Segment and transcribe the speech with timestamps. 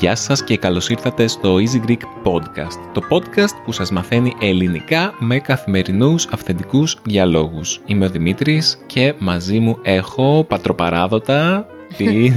[0.00, 5.14] Γεια σας και καλώς ήρθατε στο Easy Greek Podcast, το podcast που σας μαθαίνει ελληνικά
[5.18, 7.80] με καθημερινούς αυθεντικούς διαλόγους.
[7.86, 11.66] Είμαι ο Δημήτρης και μαζί μου έχω πατροπαράδοτα
[11.96, 12.32] την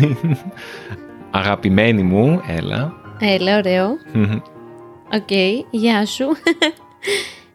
[1.31, 2.93] αγαπημένη μου, έλα.
[3.19, 3.87] Έλα, ωραίο.
[5.13, 5.31] Οκ,
[5.71, 6.25] γεια σου.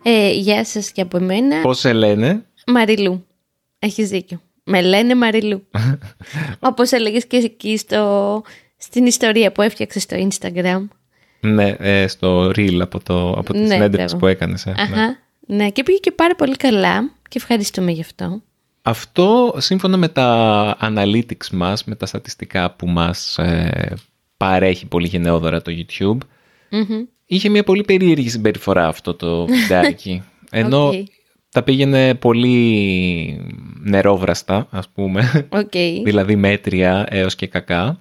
[0.03, 1.61] Ε, γεια σας και από εμένα.
[1.61, 3.27] Πώς σε λένε; Μαριλού.
[3.79, 4.41] Έχεις δίκιο.
[4.65, 5.67] Με λένε Μαριλού.
[6.61, 8.43] Όπως έλεγες και εκεί στο,
[8.77, 10.89] στην ιστορία που έφτιαξες στο Instagram.
[11.41, 14.17] Ναι, ε, στο Reel από, το, από τη Ναι, συνέντευξη μπράβο.
[14.17, 14.67] που έκανες.
[14.67, 14.83] ε, ναι.
[14.83, 15.17] Αχα.
[15.47, 18.43] Ναι, και πήγε και πάρα πολύ καλά και ευχαριστούμε γι' αυτό.
[18.89, 23.95] Αυτό σύμφωνα με τα analytics μας, με τα στατιστικά που μας ε,
[24.37, 26.19] παρέχει πολύ γενναιόδωρα το YouTube,
[26.71, 27.05] Μμμ.
[27.27, 30.23] είχε μια πολύ περίεργη συμπεριφορά αυτό το βιντεάκι.
[30.51, 30.95] Ενώ Οκ.
[31.51, 35.71] τα πήγαινε πολύ νερόβραστα, ας πούμε, Οκ.
[36.09, 38.01] δηλαδή μέτρια έως και κακά.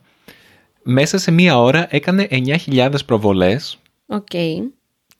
[0.83, 4.31] Μέσα σε μία ώρα έκανε 9.000 προβολές Οκ.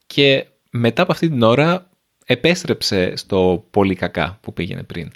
[0.08, 1.90] και μετά από αυτή την ώρα
[2.26, 5.12] επέστρεψε στο πολύ κακά που πήγαινε πριν.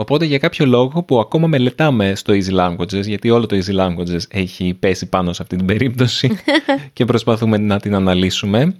[0.00, 4.20] Οπότε για κάποιο λόγο που ακόμα μελετάμε στο Easy Languages, γιατί όλο το Easy Languages
[4.28, 6.38] έχει πέσει πάνω σε αυτή την περίπτωση
[6.92, 8.76] και προσπαθούμε να την αναλύσουμε.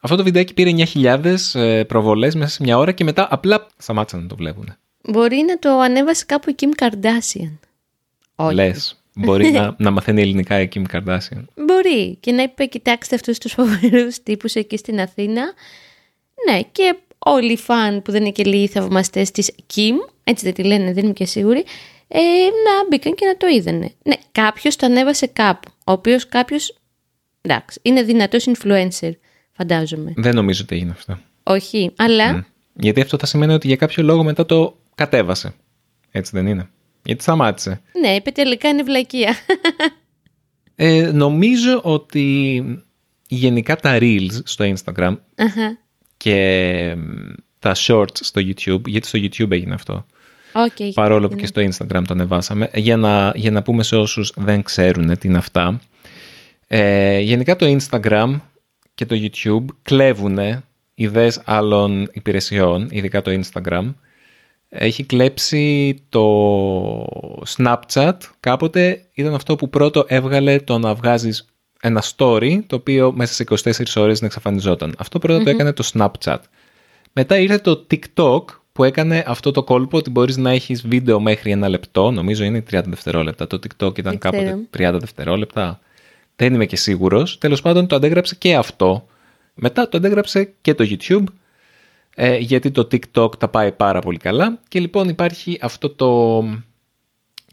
[0.00, 4.22] Αυτό το βιντεάκι πήρε 9.000 ε, προβολές μέσα σε μια ώρα και μετά απλά σταμάτησαν
[4.22, 4.74] να το βλέπουν.
[5.02, 7.58] Μπορεί να το ανέβασε κάπου η Kim Kardashian.
[8.34, 8.54] Όχι.
[8.54, 11.44] Λες, μπορεί να, να μαθαίνει ελληνικά η Kim Kardashian.
[11.54, 15.42] Μπορεί και να είπε κοιτάξτε αυτούς τους φοβερούς τύπους εκεί στην Αθήνα.
[16.50, 20.54] Ναι και όλοι οι φαν που δεν είναι και λίγοι θαυμαστές της Kim, έτσι δεν
[20.54, 21.64] τη λένε δεν είμαι και σίγουρη,
[22.08, 23.92] ε, να μπήκαν και να το είδανε.
[24.04, 26.78] Ναι, κάποιος το ανέβασε κάπου, ο οποίος κάποιος,
[27.40, 29.10] εντάξει, είναι δυνατός influencer,
[29.52, 30.12] φαντάζομαι.
[30.16, 31.18] Δεν νομίζω ότι έγινε αυτό.
[31.42, 35.54] Όχι, αλλά Γιατί αυτό θα σημαίνει ότι για κάποιο λόγο μετά το κατέβασε.
[36.10, 36.68] Έτσι δεν είναι.
[37.04, 37.80] Γιατί σταμάτησε.
[38.00, 39.36] ναι, είπε τελικά είναι βλακεία.
[40.76, 42.62] Ε, νομίζω ότι
[43.28, 45.78] γενικά τα reels στο Instagram Αχα.
[46.16, 50.06] και μ, τα shorts στο YouTube, γιατί στο YouTube έγινε αυτό,
[50.54, 53.82] Οκ, έχει παρόλο που δίκιο, και στο Instagram το ανεβάσαμε, για να, για να πούμε
[53.82, 55.80] σε όσους δεν ξέρουν τι είναι αυτά.
[56.66, 58.40] Ε, γενικά το Instagram
[58.94, 60.38] και το YouTube κλέβουν
[60.94, 63.94] ιδέες άλλων υπηρεσιών, ειδικά το Instagram.
[64.68, 66.24] Έχει κλέψει το
[67.56, 68.16] Snapchat.
[68.40, 71.44] Κάποτε ήταν αυτό που πρώτο έβγαλε το να βγάζεις
[71.80, 74.94] ένα story, το οποίο μέσα σε 24 ώρες να εξαφανιζόταν.
[74.98, 76.38] Αυτό πρώτα το έκανε το Snapchat.
[77.12, 81.50] Μετά ήρθε το TikTok που έκανε αυτό το κόλπο ότι μπορείς να έχεις βίντεο μέχρι
[81.50, 82.10] ένα λεπτό.
[82.10, 83.46] Νομίζω είναι 30 δευτερόλεπτα.
[83.46, 84.96] Το TikTok ήταν Δεν κάποτε ξέρω.
[84.96, 85.80] 30 δευτερόλεπτα.
[86.36, 87.38] Δεν είμαι και σίγουρος.
[87.38, 89.06] Τέλος πάντων το αντέγραψε και αυτό.
[89.54, 91.24] Μετά το αντέγραψε και το YouTube.
[92.14, 94.60] Ε, γιατί το TikTok τα πάει πάρα πολύ καλά.
[94.68, 96.44] Και λοιπόν υπάρχει αυτό το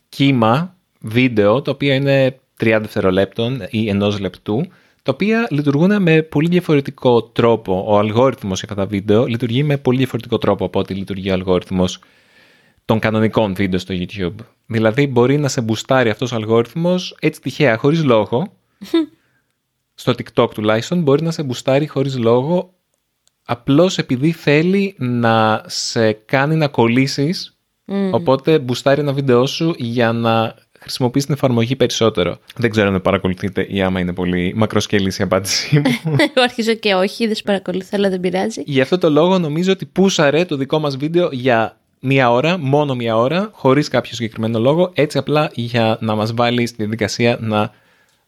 [0.09, 4.65] κύμα βίντεο, το οποίο είναι 30 δευτερολέπτων ή ενός λεπτού,
[5.03, 7.83] τα οποία λειτουργούν με πολύ διαφορετικό τρόπο.
[7.87, 11.33] Ο αλγόριθμος για αυτά τα βίντεο λειτουργεί με πολύ διαφορετικό τρόπο από ό,τι λειτουργεί ο
[11.33, 11.99] αλγόριθμος
[12.85, 14.45] των κανονικών βίντεο στο YouTube.
[14.65, 18.53] Δηλαδή μπορεί να σε μπουστάρει αυτός ο αλγόριθμος έτσι τυχαία, χωρίς λόγο.
[20.01, 22.73] στο TikTok τουλάχιστον μπορεί να σε μπουστάρει χωρίς λόγο
[23.43, 27.57] απλώς επειδή θέλει να σε κάνει να κολλήσεις
[28.11, 30.55] οπότε μπουστάρει ένα βίντεο σου για να
[30.91, 32.37] χρησιμοποιήσει την εφαρμογή περισσότερο.
[32.55, 36.15] Δεν ξέρω αν με παρακολουθείτε ή άμα είναι πολύ μακροσκελής η απάντησή μου.
[36.25, 38.63] Εγώ αρχίζω και όχι, δεν σε παρακολουθώ, αλλά δεν πειράζει.
[38.65, 42.95] Γι' αυτό το λόγο νομίζω ότι πούσαρε το δικό μας βίντεο για μία ώρα, μόνο
[42.95, 47.73] μία ώρα, χωρίς κάποιο συγκεκριμένο λόγο, έτσι απλά για να μας βάλει στη διαδικασία να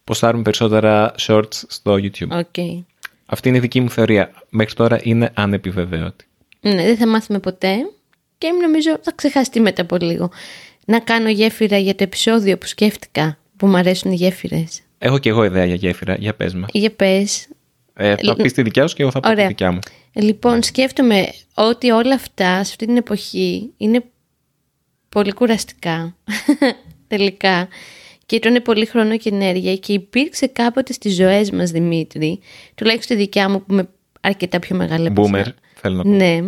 [0.03, 2.29] ποστάρουμε περισσότερα shorts στο YouTube.
[2.29, 2.84] OK.
[3.25, 4.31] Αυτή είναι η δική μου θεωρία.
[4.50, 6.25] Μέχρι τώρα είναι ανεπιβεβαίωτη.
[6.59, 7.75] Ναι, δεν θα μάθουμε ποτέ
[8.38, 10.31] και νομίζω θα ξεχαστεί μετά από λίγο.
[10.85, 14.81] Να κάνω γέφυρα για το επεισόδιο που σκέφτηκα, που μου αρέσουν οι γέφυρες.
[14.97, 16.16] Έχω και εγώ ιδέα για γέφυρα.
[16.16, 16.66] Για πες με.
[16.72, 17.47] Για πες.
[17.93, 19.47] Ε, θα πεις τη δικιά σου και εγώ θα πω τη Ωραία.
[19.47, 19.79] δικιά μου.
[20.13, 24.03] Λοιπόν, σκέφτομαι ότι όλα αυτά σε αυτή την εποχή είναι
[25.09, 26.16] πολύ κουραστικά.
[27.08, 27.67] Τελικά.
[28.25, 32.40] Και τρώνε πολύ χρόνο και ενέργεια και υπήρξε κάποτε στις ζωές μας, Δημήτρη,
[32.75, 33.90] τουλάχιστον η δικιά μου που είμαι
[34.22, 35.55] αρκετά πιο μεγάλη από Boomer, εσένα.
[35.73, 36.09] θέλω να πω.
[36.09, 36.40] Ναι.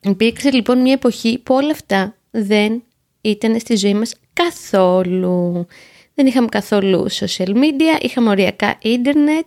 [0.10, 2.82] Υπήρξε λοιπόν μια εποχή που όλα αυτά δεν
[3.20, 5.66] ήταν στη ζωή μας καθόλου.
[6.14, 9.46] Δεν είχαμε καθόλου social media, είχαμε οριακά ίντερνετ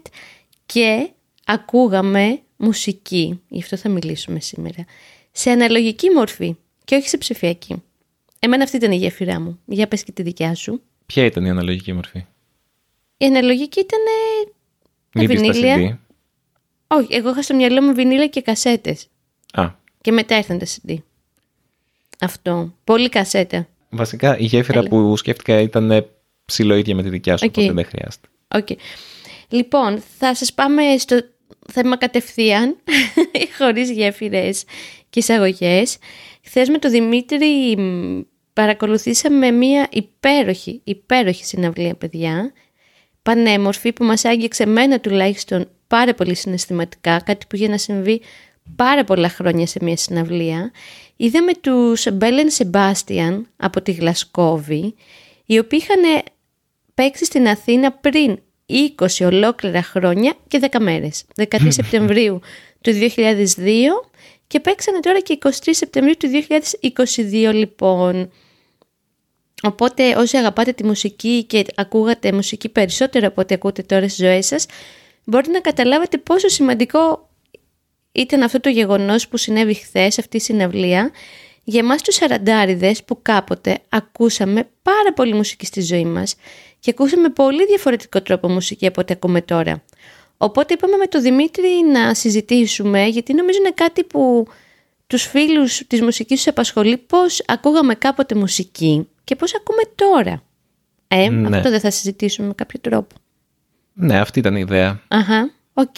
[0.66, 1.10] και
[1.46, 3.42] ακούγαμε μουσική.
[3.48, 4.86] Γι' αυτό θα μιλήσουμε σήμερα.
[5.32, 7.84] Σε αναλογική μορφή και όχι σε ψηφιακή.
[8.40, 9.60] Εμένα αυτή ήταν η γέφυρά μου.
[9.66, 10.82] Για πες και τη δικιά σου.
[11.06, 12.26] Ποια ήταν η αναλογική μορφή;
[13.18, 14.00] Η αναλογική ήταν
[15.10, 15.76] τα Μήπως τα βινίλια.
[15.78, 15.98] CD.
[16.88, 19.08] Όχι, εγώ είχα στο μυαλό μου βινίλια και κασέτες.
[19.54, 19.70] Α,
[20.02, 20.96] Και μετά ήρθαν τα CD.
[22.20, 22.74] Αυτό.
[22.84, 23.68] Πολύ κασέτα.
[23.90, 24.90] βασικά η γέφυρα Έλα.
[24.90, 26.06] που σκέφτηκα ήταν
[26.46, 27.54] ψιλοίδια με τη δικιά σου, Οκ.
[27.58, 28.28] οπότε δεν χρειάζεται.
[28.48, 28.68] Οκ.
[29.50, 31.20] Λοιπόν, θα σας πάμε στο
[31.72, 32.76] θέμα κατευθείαν,
[33.58, 34.64] χωρίς γέφυρες
[35.10, 35.98] και εισαγωγές.
[36.44, 38.22] Χθες με τον Δημήτρη μ,
[38.54, 42.52] παρακολουθήσαμε μία υπέροχη, υπέροχη συναυλία, παιδιά.
[43.22, 48.22] Πανέμορφη που μας άγγιξε μένα τουλάχιστον πάρα πολύ συναισθηματικά, κάτι που είχε να συμβεί
[48.76, 50.72] πάρα πολλά χρόνια σε μία συναυλία.
[51.16, 54.96] Είδαμε τους Μπέλεν Σεμπάστιαν από τη Γλασκόβη,
[55.46, 56.24] οι οποίοι είχαν
[56.94, 58.40] παίξει στην Αθήνα πριν
[58.98, 61.24] 20 ολόκληρα χρόνια και 10 μέρες.
[61.36, 62.40] 13 Σεπτεμβρίου
[62.82, 63.46] του 2002
[64.48, 66.30] και παίξανε τώρα και 23 Σεπτεμβρίου του
[67.50, 68.32] 2022 λοιπόν.
[69.64, 74.46] Οπότε όσοι αγαπάτε τη μουσική και ακούγατε μουσική περισσότερο από ό,τι ακούτε τώρα στις ζωές
[74.46, 74.66] σας,
[75.24, 77.30] μπορείτε να καταλάβετε πόσο σημαντικό
[78.14, 81.12] ήταν αυτό το γεγονός που συνέβη χθες αυτή η συναυλία
[81.64, 86.36] για εμάς τους σαραντάριδες που κάποτε ακούσαμε πάρα πολύ μουσική στη ζωή μας
[86.80, 89.84] και ακούσαμε πολύ διαφορετικό τρόπο μουσική από ό,τι ακούμε τώρα.
[90.38, 94.48] Οπότε είπαμε με τον Δημήτρη να συζητήσουμε γιατί νομίζω είναι κάτι που
[95.08, 100.44] τους φίλους της μουσικής τους απασχολεί πώς ακούγαμε κάποτε μουσική και πώς ακούμε τώρα.
[101.08, 101.58] Ε, Ναι.
[101.58, 103.16] αυτό δεν θα συζητήσουμε με κάποιο τρόπο.
[103.94, 105.02] Ναι, αυτή ήταν η ιδέα.
[105.08, 105.96] Αχα, οκ.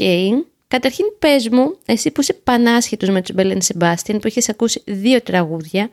[0.76, 4.82] Καταρχήν πες μου, εσύ που είσαι πανάσχετος με τους Belle and Sebastian, που έχεις ακούσει
[4.86, 5.90] δύο τραγούδια,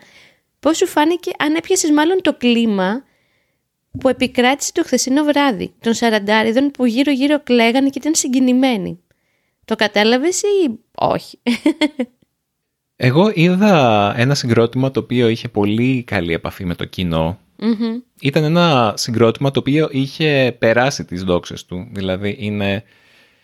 [0.61, 3.05] πώς σου φάνηκε αν έπιασες μάλλον το κλίμα
[4.01, 9.01] που επικράτησε το χθεσινό βράδυ, των σαραντάριδων που γύρω γύρω κλαίγανε και ήταν συγκινημένοι.
[9.65, 11.39] Το κατάλαβες ή όχι;
[12.97, 17.39] Εγώ είδα ένα συγκρότημα το οποίο είχε πολύ καλή επαφή με το κοινό.
[17.57, 18.01] Μμμ.
[18.21, 21.89] Ήταν ένα συγκρότημα το οποίο είχε περάσει τις δόξες του.
[21.93, 22.85] Δηλαδή είναι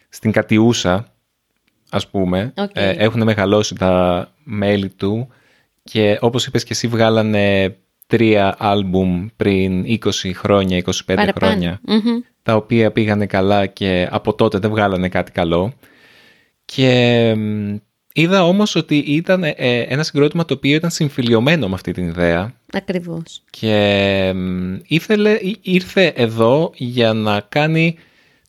[0.09, 1.13] στην Κατιούσα,
[1.91, 2.53] ας πούμε.
[2.57, 2.71] Οκ.
[2.75, 5.29] Ε, έχουν μεγαλώσει τα μέλη του
[5.85, 7.77] και όπως είπες και εσύ βγάλανε
[8.07, 9.99] τρία άλμπουμ πριν 20
[10.35, 11.33] χρόνια, 25 Παραπάνω.
[11.37, 12.21] χρόνια Μμμ.
[12.43, 15.73] τα οποία πήγανε καλά και από τότε δεν βγάλανε κάτι καλό.
[16.65, 17.77] Και μ,
[18.13, 22.53] είδα όμως ότι ήταν ε, ένα συγκρότημα το οποίο ήταν συμφιλιωμένο με αυτή την ιδέα
[22.73, 23.43] Ακριβώς.
[23.51, 27.97] και μ, ήθελε, ή- ήρθε εδώ για να κάνει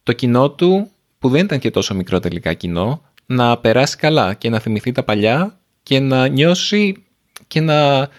[0.03, 0.89] το κοινό του,
[1.19, 5.03] που δεν ήταν και τόσο μικρό τελικά κοινό, να περάσει καλά και να θυμηθεί τα
[5.03, 7.03] παλιά και να νιώσει
[7.47, 8.09] και να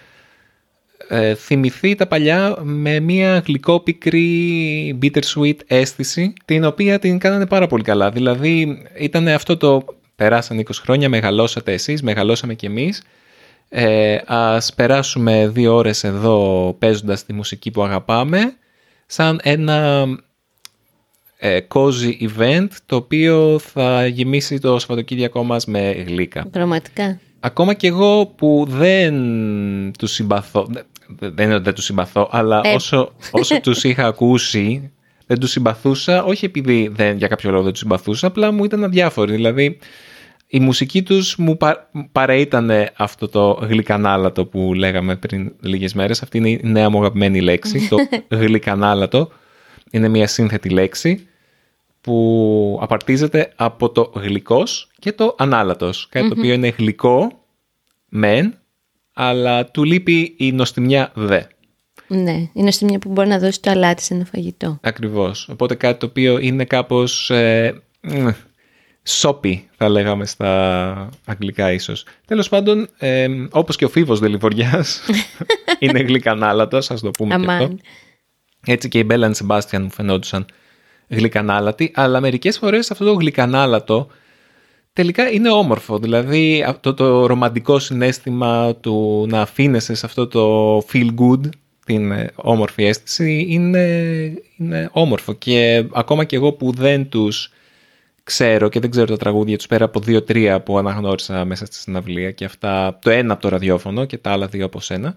[1.07, 7.83] ε, θυμηθεί τα παλιά με μια γλυκόπικρη bittersweet αίσθηση την οποία την κάνανε πάρα πολύ
[7.83, 8.09] καλά.
[8.09, 9.85] Δηλαδή ήταν αυτό το
[10.15, 13.03] περάσαν 20 χρόνια, μεγαλώσατε εσείς, μεγαλώσαμε κι εμείς.
[13.69, 18.39] Ε, ας περάσουμε δύο ώρες εδώ παίζοντας τη μουσική που αγαπάμε
[19.05, 20.05] σαν ένα
[21.43, 26.45] ε, cozy event το οποίο θα γεμίσει το Σαββατοκύριακό μας με γλύκα.
[26.51, 27.19] Πραγματικά.
[27.39, 29.13] Ακόμα και εγώ που δεν
[29.99, 30.85] τους συμπαθώ, δεν
[31.17, 32.73] δεν είναι ότι δεν τους συμπαθώ, αλλά Ε.
[32.73, 34.91] όσο, όσο τους είχα ακούσει,
[35.27, 38.83] δεν τους συμπαθούσα, όχι επειδή δεν, για κάποιο λόγο δεν τους συμπαθούσα, απλά μου ήταν
[38.83, 39.35] αδιάφοροι.
[39.35, 39.77] Δηλαδή,
[40.47, 46.21] η μουσική τους μου πα, παραήτανε αυτό το γλυκανάλατο που λέγαμε πριν λίγες μέρες.
[46.21, 47.97] Αυτή είναι η νέα μου αγαπημένη λέξη, το
[48.37, 49.31] γλυκανάλατο.
[49.91, 51.25] Είναι μια σύνθετη λέξη
[52.01, 56.07] που απαρτίζεται από το γλυκός και το ανάλατος.
[56.09, 57.45] Κάτι το οποίο είναι γλυκό,
[58.05, 58.53] μεν,
[59.13, 61.41] αλλά του λείπει η νοστιμιά δε.
[62.07, 64.77] Ναι, είναι στη μια που μπορεί να δώσει το αλάτι σε ένα φαγητό.
[64.81, 65.49] Ακριβώς.
[65.49, 68.27] Οπότε κάτι το οποίο είναι κάπως ε, μ,
[69.03, 72.05] σόπι, θα λέγαμε στα αγγλικά ίσως.
[72.25, 75.01] Τέλος πάντων, ε, όπως και ο φίβος Δελιβοριάς,
[75.79, 77.51] είναι γλυκανάλατος, ας το πούμε και αυτό.
[77.51, 77.79] Αμάν.
[78.65, 80.45] Έτσι και η Μπέλαν Σεμπάστιαν μου φαινόντουσαν
[81.11, 84.07] γλυκανάλατοι, αλλά μερικές φορές αυτό το γλυκανάλατο
[84.93, 85.99] τελικά είναι όμορφο.
[85.99, 91.49] Δηλαδή αυτό το ρομαντικό συνέστημα του να αφήνεσαι σε αυτό το feel good,
[91.85, 93.85] την ε, όμορφη αίσθηση, είναι,
[94.57, 95.33] είναι όμορφο.
[95.33, 97.51] Και ακόμα και εγώ που δεν τους
[98.23, 102.31] ξέρω και δεν ξέρω τα τραγούδια τους πέρα από δύο-τρία που αναγνώρισα μέσα στη συναυλία
[102.31, 105.15] και αυτά, το ένα από το ραδιόφωνο και τα άλλα δύο από σένα.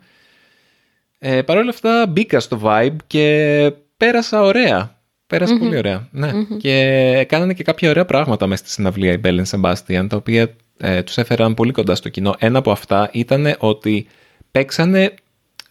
[1.19, 4.94] Ε, Παρ' όλα αυτά μπήκα στο vibe και πέρασα ωραία.
[5.27, 6.09] Πέρασα πολύ ωραία.
[6.11, 6.33] Ναι.
[6.59, 11.03] Και κάνανε και κάποια ωραία πράγματα μέσα στη συναυλία η Bell Sebastian, τα οποία ε,
[11.03, 12.35] τους έφεραν πολύ κοντά στο κοινό.
[12.39, 14.07] Ένα από αυτά ήταν ότι
[14.51, 15.15] παίξανε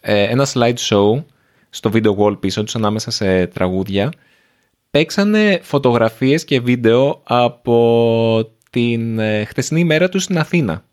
[0.00, 1.24] ε, ένα slide show
[1.70, 4.12] στο video wall πίσω τους ανάμεσα σε τραγούδια.
[4.90, 10.84] Παίξανε φωτογραφίες και βίντεο από την ε, χτεσινή ημέρα τους στην Αθήνα.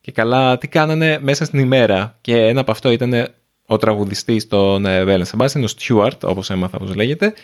[0.00, 2.18] Και καλά, τι κάνανε μέσα στην ημέρα.
[2.20, 3.28] Και ένα από αυτό ήταν
[3.66, 7.34] ο τραγουδιστής των Bell Sebastian, ο Stuart, όπως έμαθα όπως λέγεται,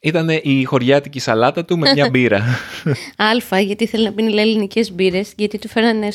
[0.00, 2.44] ήταν η χωριάτικη σαλάτα του με μια μπύρα.
[3.16, 6.08] Αλφα, γιατί ήθελε να πίνει ελληνικές μπύρες, γιατί του φέρανε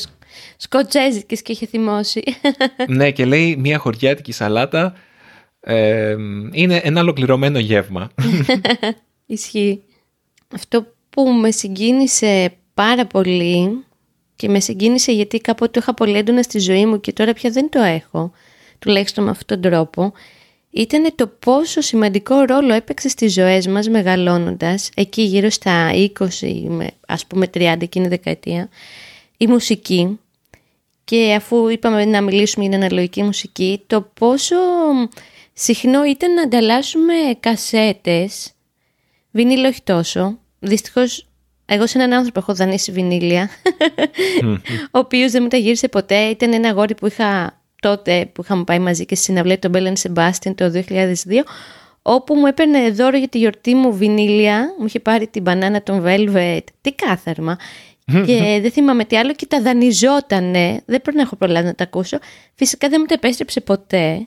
[0.56, 2.22] σκοτσέζικε και είχε θυμώσει.
[2.88, 4.94] ναι, και λέει μια χωριάτικη σαλάτα
[5.60, 6.16] ε,
[6.52, 8.10] είναι ένα ολοκληρωμένο γεύμα.
[9.26, 9.82] Ισχύει.
[10.54, 13.84] Αυτό που με συγκίνησε πάρα πολύ
[14.36, 17.50] και με συγκίνησε γιατί κάποτε το είχα πολύ έντονα στη ζωή μου και τώρα πια
[17.50, 18.32] δεν το έχω,
[18.84, 20.12] τουλάχιστον με αυτόν τον τρόπο,
[20.70, 27.26] ήταν το πόσο σημαντικό ρόλο έπαιξε στις ζωές μας μεγαλώνοντας, εκεί γύρω στα 20, ας
[27.26, 28.68] πούμε 30 εκείνη δεκαετία,
[29.36, 30.18] η μουσική.
[31.04, 34.56] Και αφού είπαμε να μιλήσουμε για την αναλογική μουσική, το πόσο
[35.52, 38.52] συχνό ήταν να ανταλλάσσουμε κασέτες,
[39.30, 41.26] βινίλιο όχι τόσο, δυστυχώς
[41.66, 43.50] εγώ σε έναν άνθρωπο έχω δανείσει βινίλια,
[44.94, 48.64] ο οποίος δεν μου τα γύρισε ποτέ, ήταν ένα αγόρι που είχα τότε που είχαμε
[48.64, 50.84] πάει μαζί και στη συναυλία τον Μπέλεν Σεμπάστιαν το 2002,
[52.02, 56.04] όπου μου έπαιρνε δώρο για τη γιορτή μου βινίλια, μου είχε πάρει την μπανάνα των
[56.06, 57.56] Velvet, τι κάθαρμα,
[58.26, 61.84] και δεν θυμάμαι τι άλλο και τα δανειζότανε, δεν πρέπει να έχω προλάβει να τα
[61.84, 62.18] ακούσω.
[62.54, 64.26] Φυσικά δεν μου τα επέστρεψε ποτέ.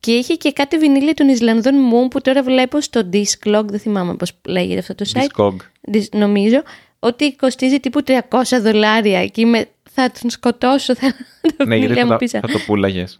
[0.00, 4.14] Και είχε και κάτι βινίλια των Ισλανδών μου που τώρα βλέπω στο Disclog, δεν θυμάμαι
[4.14, 5.40] πώς λέγεται αυτό το site.
[5.40, 5.54] Discog.
[6.12, 6.62] Νομίζω
[6.98, 8.18] ότι κοστίζει τύπου 300
[8.60, 10.94] δολάρια και είμαι θα τον σκοτώσω.
[10.94, 11.14] Θα,
[11.66, 13.18] ναι, γιατί θα, θα, το πουλάγες.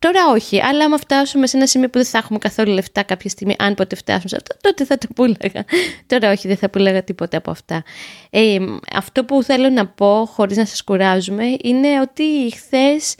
[0.00, 3.30] Τώρα όχι, αλλά άμα φτάσουμε σε ένα σημείο που δεν θα έχουμε καθόλου λεφτά κάποια
[3.30, 5.64] στιγμή, αν ποτέ φτάσουμε σε αυτό, τότε θα το πουλάγα.
[6.06, 7.82] Τώρα όχι, δεν θα πουλάγα τίποτα από αυτά.
[8.30, 8.58] Ε,
[8.92, 13.16] αυτό που θέλω να πω, χωρίς να σας κουράζουμε, είναι ότι χθες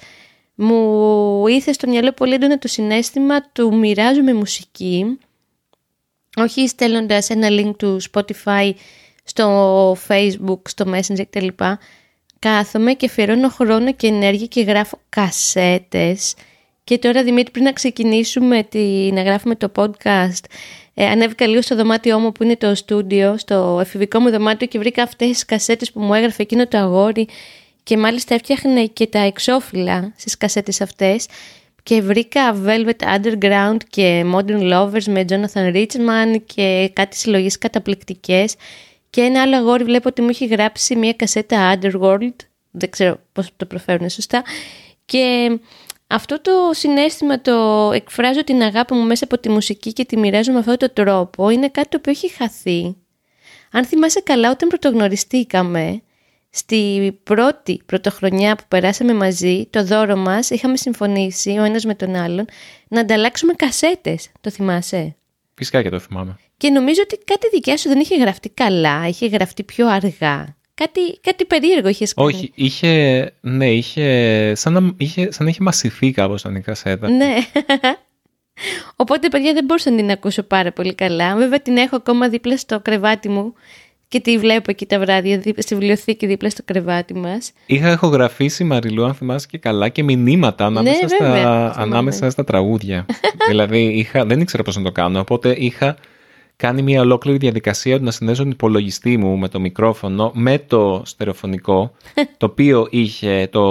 [0.55, 5.19] μου ήρθε στο μυαλό πολύ έντονα το συνέστημα του μοιράζομαι μουσική,
[6.37, 8.73] όχι στέλνοντας ένα link του Spotify
[9.25, 11.49] στο Facebook, στο Messenger κτλ
[12.41, 16.35] κάθομαι και αφιερώνω χρόνο και ενέργεια και γράφω κασέτες.
[16.85, 20.45] Και τώρα Δημήτρη πριν να ξεκινήσουμε τη, να γράφουμε το podcast
[20.95, 24.79] ε, ανέβηκα λίγο στο δωμάτιό μου που είναι το στούντιο, στο εφηβικό μου δωμάτιο και
[24.79, 27.29] βρήκα αυτές τις κασέτες που μου έγραφε εκείνο το αγόρι
[27.83, 31.27] και μάλιστα έφτιαχνε και τα εξώφυλλα στις κασέτες αυτές
[31.83, 38.55] και βρήκα Velvet Underground και Modern Lovers με Jonathan Richman και κάτι συλλογές καταπληκτικές
[39.11, 42.35] και ένα άλλο αγόρι βλέπω ότι μου έχει γράψει μια κασέτα Underworld,
[42.71, 44.43] δεν ξέρω πώς το προφέρουν σωστά,
[45.05, 45.59] και
[46.07, 50.53] αυτό το συνέστημα το εκφράζω την αγάπη μου μέσα από τη μουσική και τη μοιράζω
[50.53, 52.97] με αυτόν τον τρόπο, είναι κάτι το οποίο έχει χαθεί.
[53.73, 56.03] Αν θυμάσαι καλά, όταν πρωτογνωριστήκαμε,
[56.51, 62.15] στη πρώτη πρωτοχρονιά που περάσαμε μαζί, το δώρο μας, είχαμε συμφωνήσει ο ένας με τον
[62.15, 62.45] άλλον
[62.89, 64.31] να ανταλλάξουμε κασέτες.
[64.41, 65.17] Το θυμάσαι;
[65.55, 66.39] Φυσικά και το θυμάμαι.
[66.61, 70.57] Και νομίζω ότι κάτι δικιά σου δεν είχε γραφτεί καλά, είχε γραφτεί πιο αργά.
[70.75, 72.29] Κάτι, κάτι περίεργο είχες κάνει.
[72.29, 77.11] Όχι, είχε, ναι, είχε, σαν να είχε, σαν να είχε μασηθεί κάπως η κασέτα.
[77.11, 77.37] Ναι.
[78.97, 81.37] Οπότε, παιδιά, δεν μπορούσα να την ακούσω πάρα πολύ καλά.
[81.37, 83.55] Βέβαια, την έχω ακόμα δίπλα στο κρεβάτι μου
[84.09, 87.53] και τη βλέπω εκεί τα βράδια στη βιβλιοθήκη δίπλα στο κρεβάτι μας.
[87.67, 93.07] Είχα ηχογραφήσει, Μαριλού, αν θυμάσαι και καλά, και μηνύματα ανάμεσα, ναι, στα, ανάμεσα στα τραγούδια.
[93.49, 95.97] δηλαδή, είχα, δεν ήξερα πώς να το κάνω, οπότε είχα
[96.61, 101.93] κάνει μια ολόκληρη διαδικασία να συνδέσω τον υπολογιστή μου με το μικρόφωνο, με το στερεοφωνικό,
[102.39, 103.65] το οποίο είχε το,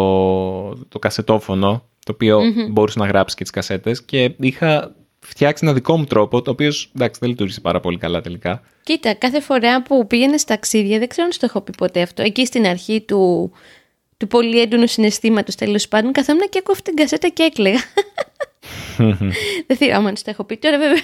[0.75, 5.97] το κασετόφωνο, το οποιο μπορούσε να γράψει και τις κασέτες και είχα φτιάξει ένα δικό
[5.97, 8.61] μου τρόπο, το οποίο εντάξει δεν λειτουργήσε πάρα πολύ καλά τελικά.
[8.83, 12.01] Κοίτα, κάθε φορά που πήγαινε στα ταξίδια, δεν ξέρω αν σου το έχω πει ποτέ
[12.01, 13.51] αυτό, εκεί στην αρχή του,
[14.17, 17.79] του πολύ έντονου συναισθήματος τέλος πάντων, καθόμουν και ακούω αυτή την κασέτα και έκλαιγα.
[19.67, 20.57] δεν θυμάμαι αν το έχω πει.
[20.57, 21.01] Τώρα βέβαια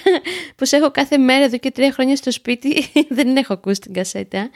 [0.56, 2.86] που σε έχω κάθε μέρα εδώ και τρία χρόνια στο σπίτι
[3.16, 4.50] δεν έχω ακούσει την κασέτα.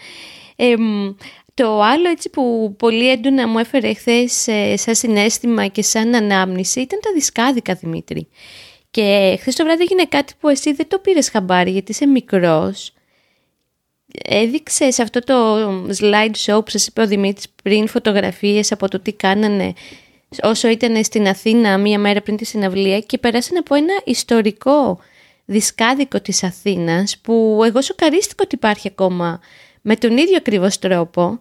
[1.55, 6.81] το άλλο έτσι που πολύ έντονα μου έφερε χθες ε, σαν συνέστημα και σαν ανάμνηση
[6.81, 8.29] ήταν τα δισκάδικα Δημήτρη.
[8.91, 12.93] Και χθες το βράδυ έγινε κάτι που εσύ δεν το πήρες χαμπάρι γιατί είσαι μικρός.
[14.25, 15.69] Έδειξες σε αυτό το
[16.01, 19.73] slide show που σας είπε ο Δημήτρης πριν φωτογραφίες από το τι κάνανε
[20.43, 24.99] όσο ήταν στην Αθήνα μία μέρα πριν τη συναυλία και περάσανε από ένα ιστορικό
[25.45, 29.41] δισκάδικο της Αθήνας που εγώ σοκαρίστηκα ότι υπάρχει ακόμα
[29.81, 31.39] με τον ίδιο ακριβώς τρόπο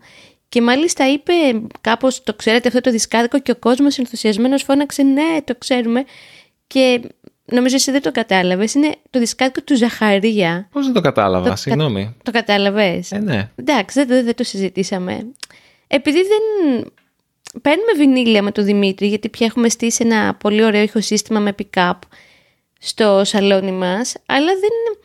[0.49, 1.33] και μάλιστα είπε
[1.81, 6.03] κάπως το ξέρετε αυτό το δισκάδικο και ο κόσμος ενθουσιασμένος φώναξε ναι το ξέρουμε
[6.67, 7.01] και
[7.45, 10.67] νομίζω εσύ δεν το κατάλαβες είναι το δισκάδικο του Ζαχαρία.
[10.71, 12.05] Πώς δεν το κατάλαβα, το, συγγνώμη.
[12.05, 13.11] Το, το κατάλαβες.
[13.11, 13.49] Ε, ναι.
[13.55, 15.27] Εντάξει δεν, δεν το συζητήσαμε.
[15.87, 16.83] Επειδή δεν
[17.61, 21.99] παίρνουμε βινίλια με τον Δημήτρη γιατί πια έχουμε στήσει ένα πολύ ωραίο ηχοσύστημα με pick-up
[22.79, 24.99] στο σαλόνι μας αλλά δεν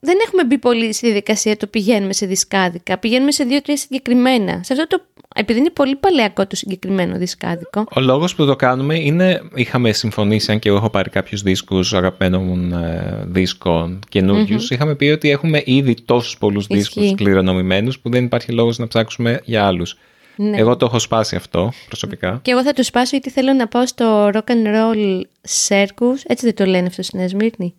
[0.00, 2.98] δεν έχουμε μπει πολύ στη διαδικασία το πηγαίνουμε σε δισκάδικα.
[2.98, 4.60] Πηγαίνουμε σε δύο-τρία συγκεκριμένα.
[4.62, 5.02] Σε αυτό το,
[5.34, 7.84] επειδή είναι πολύ παλαιακό το συγκεκριμένο δισκάδικο.
[7.94, 11.94] Ο λόγος που το κάνουμε είναι, είχαμε συμφωνήσει, αν και εγώ έχω πάρει κάποιους δίσκους
[11.94, 18.24] αγαπημένων ε, δίσκων καινούριους, είχαμε πει ότι έχουμε ήδη τόσους πολλούς δίσκους κληρονομημένους που δεν
[18.24, 19.96] υπάρχει λόγος να ψάξουμε για άλλους.
[20.38, 20.56] Ναι.
[20.56, 22.38] Εγώ το έχω σπάσει αυτό προσωπικά.
[22.42, 25.20] Και εγώ θα το σπάσω γιατί θέλω να πάω στο rock and roll
[25.68, 26.16] circus.
[26.26, 27.74] Έτσι δεν το λένε αυτό στη Νέα Σμύρνη.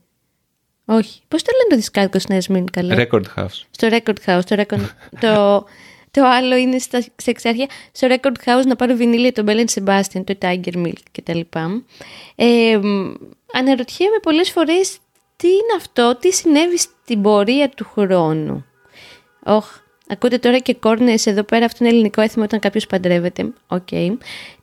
[0.86, 1.22] Όχι.
[1.28, 2.96] Πώς το λένε το δισκάδικο στη Νέα Σμύρνη καλά.
[2.98, 3.64] Record House.
[3.72, 4.44] Στο Record House.
[4.46, 4.90] Το, record...
[5.22, 5.66] το,
[6.12, 7.68] το άλλο είναι στα, σε Εξάρχεια.
[7.92, 11.40] Στο Record House να πάρω βινίλια των Belle and Sebastian, το Tigermilk κτλ.
[12.36, 12.80] Ε,
[13.54, 14.98] αναρωτιέμαι πολλές φορές
[15.36, 18.66] τι είναι αυτό, τι συνέβη στην πορεία του χρόνου.
[19.46, 19.80] Όχ,
[20.12, 23.52] Ακούτε τώρα και κόρνες εδώ πέρα, αυτό είναι ελληνικό έθιμο όταν κάποιος παντρεύεται.
[23.68, 23.88] OK.
[23.92, 24.18] Okay.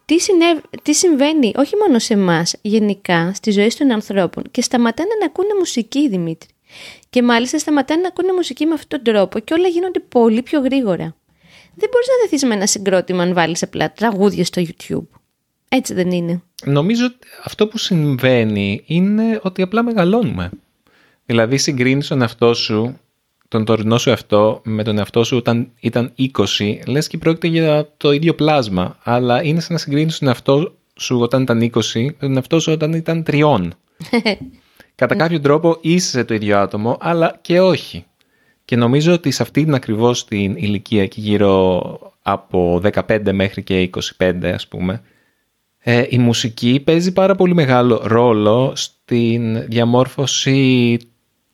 [0.05, 0.59] Τι, συνέβ...
[0.83, 5.55] τι συμβαίνει όχι μόνο σε εμάς, γενικά στη ζωή των ανθρώπων και σταματάνε να ακούνε
[5.59, 6.49] μουσική, Δημήτρη.
[7.11, 10.61] Και μάλιστα σταματάνε να ακούνε μουσική με αυτόν τον τρόπο και όλα γίνονται πολύ πιο
[10.61, 11.17] γρήγορα.
[11.75, 15.19] Δεν μπορείς να δεθείς με ένα συγκρότημα αν βάλεις απλά τραγούδια στο YouTube.
[15.69, 16.43] Έτσι δεν είναι.
[16.65, 20.51] Νομίζω ότι αυτό που συμβαίνει είναι ότι απλά μεγαλώνουμε.
[21.27, 22.99] Δηλαδή συγκρίνεις τον εαυτό σου
[23.49, 26.35] τον τωρινό σου εαυτό με τον εαυτό σου όταν ήταν 20,
[26.87, 31.21] λες και πρόκειται για το ίδιο πλάσμα, αλλά είναι σαν να συγκρίνεις τον εαυτό σου
[31.21, 33.75] όταν ήταν 20 με τον εαυτό σου όταν ήταν τριών.
[34.95, 38.05] Κατά κάποιο τρόπο είσαι το ίδιο άτομο, αλλά και όχι.
[38.65, 43.91] Και νομίζω ότι σε αυτή την ακριβώς την ηλικία, εκεί γύρω από 15 μέχρι και
[44.19, 45.03] 25 ας πούμε,
[45.79, 50.99] ε, η μουσική παίζει πάρα πολύ μεγάλο ρόλο στην διαμόρφωση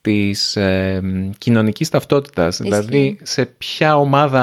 [0.03, 1.01] της ε,
[1.39, 4.43] κοινωνικής ταυτότητας, δηλαδή σε ποια ομάδα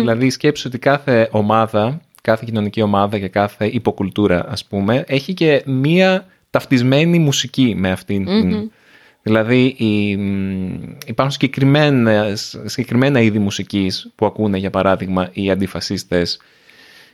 [0.00, 5.62] Δηλαδή σκέψου ότι κάθε ομάδα, κάθε κοινωνική ομάδα και κάθε υποκουλτούρα ας πούμε, έχει και
[5.66, 8.26] μία ταυτισμένη μουσική με αυτην
[9.22, 10.10] Δηλαδή η,
[11.06, 11.34] υπάρχουν
[12.64, 16.40] συγκεκριμένα είδη μουσικής που ακούνε για παράδειγμα οι αντιφασίστες.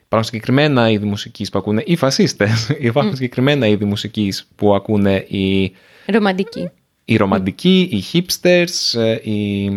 [0.04, 2.68] Υπάρχουν συγκεκριμένα είδη μουσικής που ακούνε οι φασίστες.
[2.78, 3.14] Υπάρχουν mm.
[3.14, 5.72] συγκεκριμένα είδη μουσικής που ακούνε οι...
[6.06, 6.70] Ρομαντικοί
[7.04, 9.70] οι ρομαντικοί, οι hipsters, ε, οι...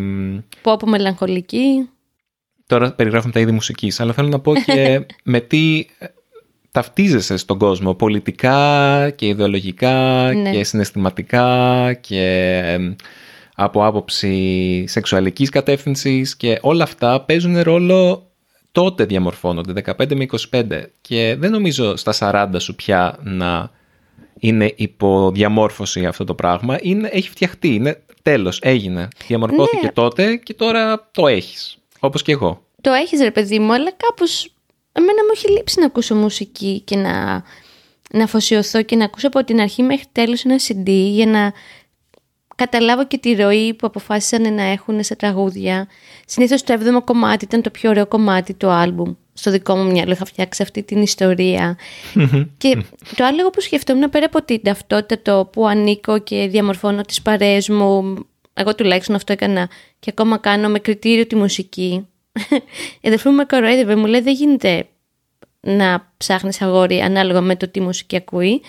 [0.64, 1.90] Pop μελαγχολικοί.
[2.68, 6.06] Τώρα περιγράφουμε τα είδη μουσικής, αλλά θέλω να πω και με τι ε,
[6.72, 9.94] ταυτίζεσαι στον κόσμο πολιτικά και ιδεολογικά
[10.34, 10.52] ναι.
[10.52, 12.96] και συναισθηματικά και ε,
[13.56, 18.32] από άποψη σεξουαλικής κατεύθυνσης και όλα αυτά παίζουν ρόλο
[18.72, 22.14] τότε διαμορφώνονται, 15 με 25 και δεν νομίζω στα
[22.54, 23.70] 40 σου πια να
[24.40, 26.78] είναι υποδιαμόρφωση αυτό το πράγμα.
[26.82, 29.08] Είναι, έχει φτιαχτεί, είναι τέλος, έγινε.
[29.28, 29.92] Διαμορφώθηκε ναι.
[29.92, 32.66] τότε και τώρα το έχεις, όπως και εγώ.
[32.82, 34.54] Το έχεις ρε παιδί μου, αλλά κάπως
[34.92, 37.44] εμένα μου έχει λείψει να ακούσω μουσική και να,
[38.12, 41.54] να αφοσιωθώ και να ακούσω από την αρχή μέχρι τέλος ένα CD για να
[42.56, 45.88] καταλάβω και τη ροή που αποφάσισαν να έχουν σε τραγούδια.
[46.26, 50.12] Συνήθως το 7ο κομμάτι ήταν το πιο ωραίο κομμάτι του άλμπουμ στο δικό μου μυαλό
[50.12, 51.78] είχα φτιάξει αυτή την ιστορία.
[52.58, 52.84] και
[53.16, 57.70] το άλλο που σκεφτόμουν πέρα από την ταυτότητα το που ανήκω και διαμορφώνω τις παρέες
[57.70, 58.16] μου,
[58.54, 59.70] εγώ τουλάχιστον αυτό έκανα
[60.00, 62.08] και ακόμα κάνω με κριτήριο τη μουσική.
[63.02, 64.88] Η αδερφή μου με κοροϊδεύε, μου λέει δεν γίνεται
[65.60, 68.62] να ψάχνεις αγόρι ανάλογα με το τι μουσική ακούει.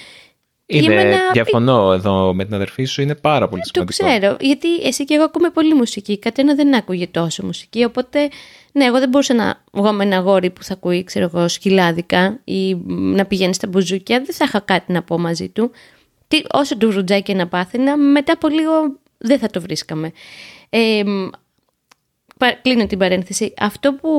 [0.70, 4.04] Είναι, διαφωνώ εδώ με την αδερφή σου, είναι πάρα πολύ σημαντικό.
[4.04, 6.18] Το ξέρω, γιατί εσύ και εγώ ακούμε πολύ μουσική.
[6.18, 8.28] Κατένα δεν άκουγε τόσο μουσική, οπότε
[8.72, 12.40] ναι, εγώ δεν μπορούσα να βγω με ένα γόρι που θα ακούει, ξέρω εγώ, σκυλάδικα
[12.44, 14.16] ή να πηγαίνει στα μπουζούκια.
[14.20, 15.70] Δεν θα είχα κάτι να πω μαζί του.
[16.28, 18.72] Τι, όσο του ρουτζάκι να πάθαινα, μετά από λίγο
[19.18, 20.12] δεν θα το βρίσκαμε.
[20.68, 21.02] Ε,
[22.62, 23.54] κλείνω την παρένθεση.
[23.58, 24.10] Αυτό που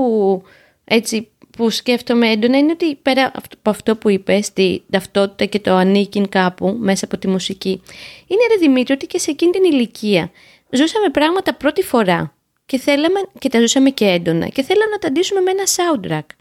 [0.83, 5.73] έτσι που σκέφτομαι έντονα είναι ότι πέρα από αυτό που είπες, τη ταυτότητα και το
[5.73, 7.81] ανήκειν κάπου μέσα από τη μουσική,
[8.27, 10.31] είναι ρε Δημήτρη ότι και σε εκείνη την ηλικία
[10.69, 12.33] ζούσαμε πράγματα πρώτη φορά
[12.65, 16.35] και, θέλαμε, και τα ζούσαμε και έντονα και θέλαμε να τα αντίσουμε με ένα soundtrack.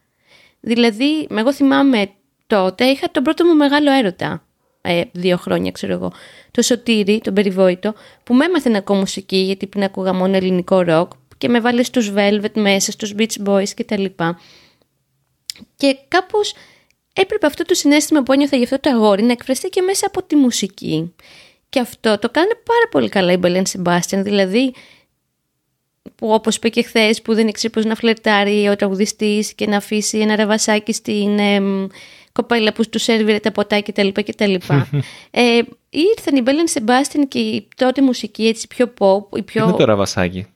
[0.61, 2.11] Δηλαδή, εγώ θυμάμαι
[2.46, 4.44] τότε είχα τον πρώτο μου μεγάλο έρωτα,
[4.81, 6.12] ε, δύο χρόνια ξέρω εγώ,
[6.50, 10.81] το Σωτήρι, τον περιβόητο, που με έμαθε να ακούω μουσική γιατί πριν ακούγα μόνο ελληνικό
[10.81, 14.04] ροκ και με βάλε στους Velvet μέσα, στους Beach Boys κτλ.
[15.77, 16.55] Και κάπως
[17.12, 20.23] έπρεπε αυτό το συνέστημα που ένιωθα για αυτό το αγόρι να εκφραστεί και μέσα από
[20.23, 21.14] τη μουσική.
[21.68, 24.75] Και αυτό το κάνει πάρα πολύ καλά η Μπελέν Σεμπάστιαν, δηλαδή
[26.14, 29.77] που όπως είπε και χθες που δεν ήξερε πώς να φλερτάρει ο τραγουδιστής και να
[29.77, 31.61] αφήσει ένα ραβασάκι στην ε,
[32.33, 34.09] κοπέλα που του σερβίρε τα ποτά κτλ.
[34.09, 34.55] κτλ.
[35.31, 39.38] ε, ήρθαν η Μπέλεν Σεμπάστιαν και η τότε μουσική έτσι πιο pop.
[39.38, 39.62] Η πιο...
[39.62, 40.47] Τι είναι το ραβασάκι.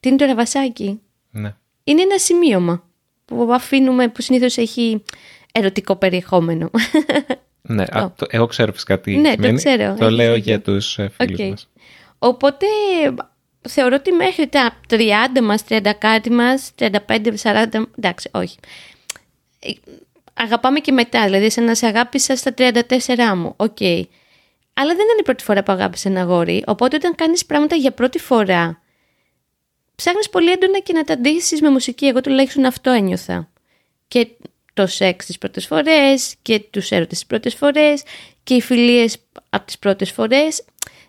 [0.00, 1.00] Τι είναι το ραβασάκι.
[1.30, 1.54] Ναι.
[1.84, 2.84] Είναι ένα σημείωμα
[3.24, 5.02] που αφήνουμε που συνήθως έχει
[5.52, 6.70] ερωτικό περιεχόμενο.
[7.62, 9.94] Ναι, α, το, εγώ ξέρω φυσικά τι ναι, Το, ξέρω.
[9.98, 11.48] το λέω για τους ε, φίλους okay.
[11.48, 11.68] μας.
[12.18, 12.66] Οπότε
[13.68, 14.96] θεωρώ ότι μέχρι τα 30
[15.42, 16.90] μας, 30 κάτι μας, 35,
[17.42, 18.56] 40, εντάξει, όχι.
[19.58, 19.70] Ε,
[20.34, 22.72] αγαπάμε και μετά, δηλαδή εσένα σε αγάπησα στα 34
[23.36, 23.76] μου, OK.
[23.80, 24.02] Okay.
[24.76, 27.90] Αλλά δεν είναι η πρώτη φορά που αγάπησα ένα αγόρι, οπότε όταν κάνεις πράγματα για
[27.90, 28.82] πρώτη φορά,
[29.94, 33.50] ψάχνεις πολύ έντονα και να τα ντύσεις με μουσική, εγώ τουλάχιστον αυτό ένιωθα.
[34.08, 34.28] Και
[34.74, 38.02] το σεξ τις πρώτες φορές και τους έρωτες τις πρώτες φορές
[38.42, 39.16] και οι φιλίες
[39.50, 40.64] από τις πρώτες φορές.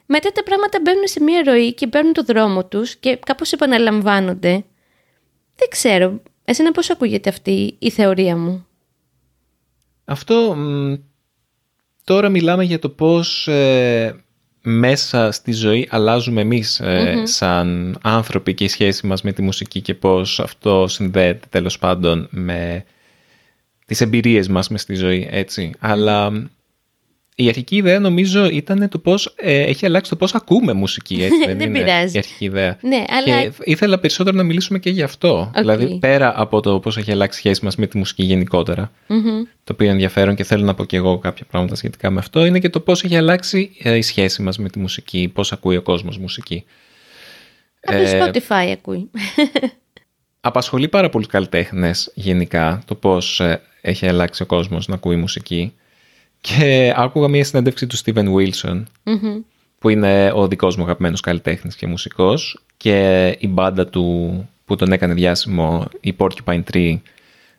[0.06, 4.66] Μετά τα πράγματα μπαίνουν σε μια ροή και παίρνουν το δρόμο τους και κάπως επαναλαμβάνονται.
[5.56, 6.22] Δεν ξέρω.
[6.46, 8.68] Εσένα πώς ακούγεται αυτή η θεωρία μου;
[10.06, 10.58] Αυτό
[12.04, 14.25] τώρα μιλάμε για το πώς ε,
[14.68, 19.82] μέσα στη ζωή αλλάζουμε εμείς ε, σαν άνθρωποι και η σχέση μας με τη μουσική
[19.82, 22.86] και πώς αυτό συνδέεται τέλος πάντων με
[23.86, 25.72] τις εμπειρίες μας μες στη ζωή, έτσι.
[25.80, 26.50] Αλλά
[27.36, 31.46] η αρχική ιδέα νομίζω ήταν το πώς ε, έχει αλλάξει το πώς ακούμε μουσική, έτσι
[31.46, 32.16] δεν, δεν είναι πειράζει.
[32.16, 32.78] η αρχική ιδέα.
[32.82, 33.42] Ναι, αλλά...
[33.42, 35.52] Και ήθελα περισσότερο να μιλήσουμε και γι' αυτό.
[35.56, 38.92] Δηλαδή πέρα από το πώς έχει αλλάξει η σχέση μας με τη μουσική γενικότερα,
[39.64, 42.60] το οποίο ενδιαφέρον και θέλω να πω και εγώ κάποια πράγματα σχετικά με αυτό, είναι
[42.60, 45.82] και το πώς έχει αλλάξει ε, η σχέση μας με τη μουσική, πώς ακούει ο
[45.82, 46.64] κόσμος μουσική.
[47.82, 49.10] Από το Spotify ακούει.
[50.42, 55.74] Απασχολεί πάρα πολλούς καλλιτέχνες γενικά το πώς ε, έχει αλλάξει ο κόσμος να ακούει μουσική.
[56.46, 58.84] Και άκουγα μια συνέντευξη του Steven Wilson,
[59.80, 64.92] που είναι ο δικός μου αγαπημένος καλλιτέχνης και μουσικός και η μπάντα του που τον
[64.92, 66.98] έκανε διάσημο, η Porcupine Tree,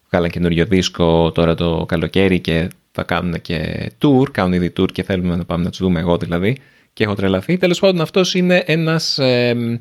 [0.08, 5.02] βγάλαν καινούριο δίσκο τώρα το καλοκαίρι και θα κάνουν και tour, κάνουν ήδη tour και
[5.02, 6.56] θέλουμε να πάμε να τους δούμε εγώ δηλαδή
[6.92, 7.56] και έχω τρελαθεί.
[7.56, 9.80] Τέλος πάντων αυτός είναι ένας ε,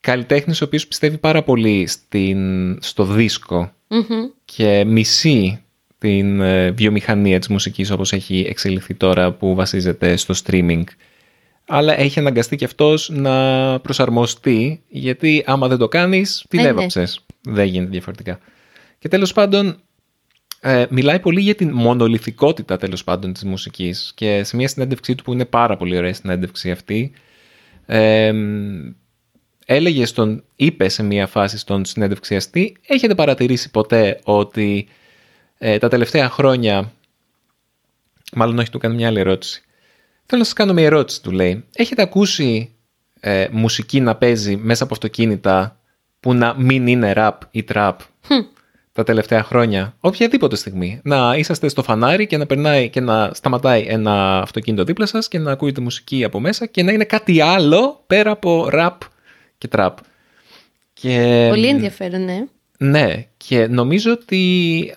[0.00, 3.72] καλλιτέχνης ο οποίος πιστεύει πάρα πολύ στην, στο δισκο
[4.44, 5.63] και μισεί
[6.04, 10.82] την ε, βιομηχανία της μουσικής όπως έχει εξελιχθεί τώρα που βασίζεται στο streaming.
[11.66, 16.68] Αλλά έχει αναγκαστεί και αυτός να προσαρμοστεί γιατί άμα δεν το κάνεις την Ε, ναι.
[16.68, 17.20] έβαψες.
[17.40, 18.38] Δεν γίνεται διαφορετικά.
[18.98, 19.76] Και τέλος πάντων
[20.60, 25.24] ε, μιλάει πολύ για την μονολυθικότητα τέλος πάντων της μουσικής και σε μια συνέντευξή του
[25.24, 27.12] που είναι πάρα πολύ ωραία συνέντευξη αυτή
[27.86, 28.32] ε,
[29.66, 34.88] έλεγε στον, είπε σε μια φάση στον συνέντευξιαστή έχετε παρατηρήσει ποτέ ότι
[35.66, 36.92] ε, τα τελευταία χρόνια
[38.32, 39.62] μάλλον όχι του κάνει μια άλλη ερώτηση
[40.26, 42.74] θέλω να σας κάνω μια ερώτηση του λέει έχετε ακούσει
[43.20, 45.78] ε, μουσική να παίζει μέσα από αυτοκίνητα
[46.20, 47.96] που να μην είναι rap ή trap
[48.94, 53.84] τα τελευταία χρόνια, οποιαδήποτε στιγμή, να είσαστε στο φανάρι και να περνάει και να σταματάει
[53.88, 58.02] ένα αυτοκίνητο δίπλα σας και να ακούετε μουσική από μέσα και να είναι κάτι άλλο
[58.06, 58.96] πέρα από rap
[59.58, 59.94] και trap.
[60.92, 62.44] Και, Πολύ ενδιαφέρον, ναι.
[62.78, 64.94] Ναι, και νομίζω ότι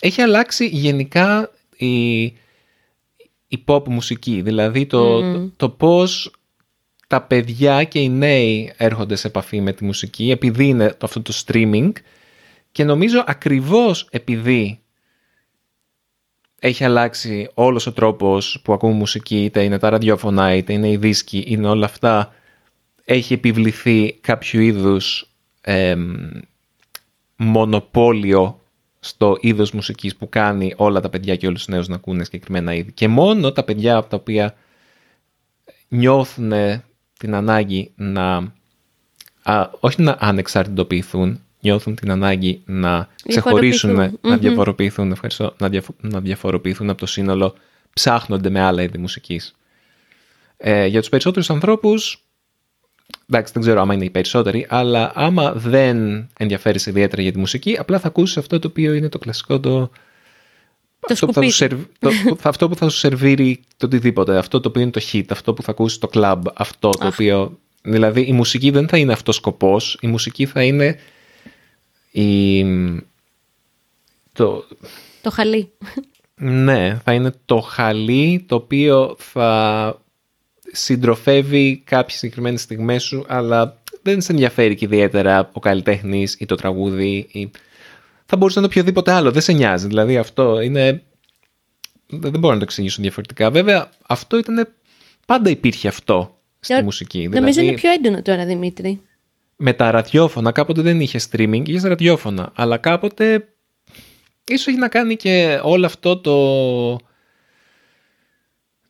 [0.00, 2.22] έχει αλλάξει γενικά η,
[3.48, 6.30] η pop μουσική, δηλαδή το, το, το πώς
[7.06, 11.42] τα παιδιά και οι νέοι έρχονται σε επαφή με τη μουσική επειδή είναι αυτό το
[11.46, 11.92] streaming.
[12.72, 14.80] Και νομίζω ακριβώς επειδή
[16.58, 20.96] έχει αλλάξει όλος ο τρόπος που ακούμε μουσική, είτε είναι τα ραδιόφωνα, είτε είναι οι
[20.96, 22.34] δίσκοι, είναι όλα αυτά,
[23.04, 25.30] έχει επιβληθεί κάποιο είδους
[25.60, 26.14] εμ,
[27.36, 28.57] μονοπόλιο
[29.00, 32.74] στο είδος μουσικής που κάνει όλα τα παιδιά και όλους τους νέους να ακούνε συγκεκριμένα
[32.74, 32.92] είδη.
[32.92, 34.54] Και μόνο τα παιδιά από τα οποία
[35.88, 36.52] νιώθουν
[37.18, 38.52] την ανάγκη να,
[39.42, 44.20] α, όχι να ανεξαρτητοποιηθούν, νιώθουν την ανάγκη να ξεχωρίσουν, Διαφοροποιηθούν.
[44.30, 44.40] να Μμμ.
[44.40, 47.54] διαφοροποιηθούν, ευχαριστώ, να, διαφο- να διαφοροποιηθούν από το σύνολο,
[47.92, 49.56] ψάχνονται με άλλα είδη μουσικής.
[50.56, 52.22] Ε, για τους περισσότερους ανθρώπους,
[53.30, 57.76] εντάξει δεν ξέρω άμα είναι οι περισσότεροι, αλλά άμα δεν ενδιαφέρεις ιδιαίτερα για τη μουσική,
[57.78, 59.90] απλά θα ακούσεις αυτό το οποίο είναι το κλασικό, το,
[61.08, 61.50] αυτό, που θα σου σκουπίδι.
[61.52, 65.00] σερβ- το- που- αυτό που θα σου σερβίρει το οτιδήποτε, αυτό το οποίο είναι το
[65.12, 67.58] hit, αυτό που θα ακούσεις στο club, αυτό το οποίο...
[67.82, 70.98] Δηλαδή η μουσική δεν θα είναι αυτός σκοπός, η μουσική θα είναι
[72.10, 72.64] η...
[74.32, 74.64] Το,
[75.22, 75.72] Το χαλί.
[76.34, 80.00] ναι, θα είναι το χαλί το οποίο θα
[80.78, 86.54] συντροφεύει κάποιες συγκεκριμένες στιγμές σου, αλλά δεν σε ενδιαφέρει και ιδιαίτερα ο καλλιτέχνης ή το
[86.54, 87.28] τραγούδι.
[87.32, 87.50] Ή...
[88.26, 89.86] Θα μπορούσε να είναι οποιοδήποτε άλλο, δεν σε νοιάζει.
[89.86, 91.02] Δηλαδή αυτό είναι...
[92.06, 93.50] Δεν δεν μπορώ να το εξηγήσω διαφορετικά.
[93.50, 94.68] Βέβαια, αυτό ήταν...
[95.26, 97.18] Πάντα υπήρχε αυτό στη Ε, μουσική.
[97.28, 99.00] Νομίζω δηλαδή, είναι πιο έντονο τώρα, Δημήτρη.
[99.56, 103.48] με τα ραδιόφωνα, κάποτε δεν είχε streaming, είχες ραδιόφωνα, αλλά κάποτε
[104.44, 106.34] ίσως έχει να κάνει και όλο αυτό το,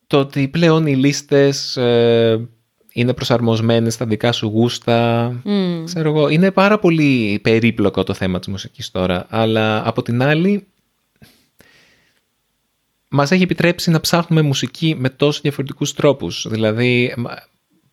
[0.08, 2.48] το ότι πλέον οι λίστες ε,
[2.92, 5.28] είναι προσαρμοσμένες στα δικά σου γούστα.
[5.44, 5.84] Μμ.
[5.84, 10.66] Ξέρω εγώ, είναι πάρα πολύ περίπλοκο το θέμα της μουσικής τώρα, αλλά από την άλλη
[13.08, 16.46] μας έχει επιτρέψει να ψάχνουμε μουσική με τόσους διαφορετικούς τρόπους.
[16.50, 17.42] Δηλαδή, μα-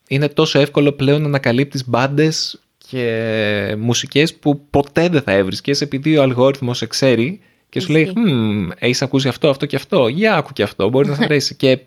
[0.07, 6.17] είναι τόσο εύκολο πλέον να ανακαλύπτεις μπάντες και μουσικές που ποτέ δεν θα έβρισκες επειδή
[6.17, 10.35] ο αλγόριθμος σε ξέρει και σου λέει hm, έχεις ακούσει αυτό, αυτό και αυτό, για
[10.35, 11.79] άκου και αυτό, μπορεί να σε αρέσει και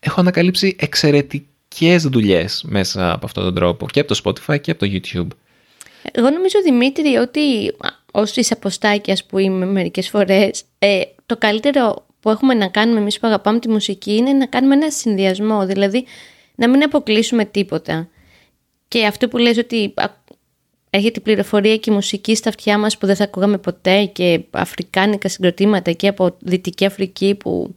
[0.00, 4.86] έχω ανακαλύψει εξαιρετικές δουλειές μέσα από αυτόν τον τρόπο και από το Spotify και από
[4.86, 5.28] το YouTube.
[6.12, 7.72] Εγώ νομίζω, Δημήτρη, ότι
[8.12, 13.26] ω αποστάκια που είμαι μερικές φορές, ε, το καλύτερο που έχουμε να κάνουμε εμείς που
[13.26, 15.66] αγαπάμε τη μουσική είναι να κάνουμε ένα συνδυασμό.
[15.66, 16.04] Δηλαδή,
[16.54, 18.08] να μην αποκλείσουμε τίποτα.
[18.88, 19.94] Και αυτό που λες ότι
[20.90, 25.92] έχετε πληροφορία και μουσική στα αυτιά μας που δεν θα ακούγαμε ποτέ και αφρικάνικα συγκροτήματα
[25.92, 27.74] και από Δυτική Αφρική που